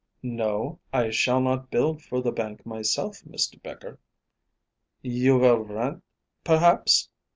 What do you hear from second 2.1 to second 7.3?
the bank myself, Mr. Becher." "You will rent, perhaps?"